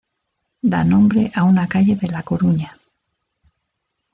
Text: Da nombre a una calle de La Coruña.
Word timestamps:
Da 0.71 0.83
nombre 0.83 1.31
a 1.35 1.43
una 1.43 1.67
calle 1.67 1.95
de 1.95 2.07
La 2.07 2.23
Coruña. 2.23 2.75